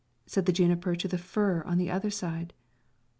[0.25, 2.53] said the juniper to the fir on the other side.